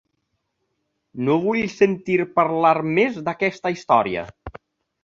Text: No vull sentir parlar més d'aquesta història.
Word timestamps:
No 1.27 1.35
vull 1.43 1.61
sentir 1.75 2.17
parlar 2.41 2.75
més 2.99 3.21
d'aquesta 3.29 3.75
història. 3.79 4.27